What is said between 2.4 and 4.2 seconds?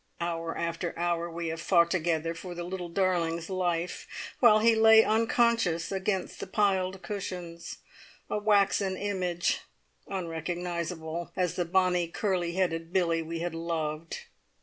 the little darling's life,